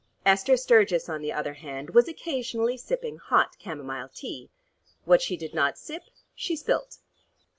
Esther 0.25 0.57
Sturgis 0.57 1.07
on 1.09 1.21
the 1.21 1.31
other 1.31 1.53
hand 1.53 1.91
was 1.91 2.07
occasionally 2.07 2.75
sipping 2.75 3.17
hot 3.17 3.59
camomile 3.59 4.09
tea. 4.11 4.49
What 5.05 5.21
she 5.21 5.37
did 5.37 5.53
not 5.53 5.77
sip 5.77 6.01
she 6.33 6.55
spilt. 6.55 6.97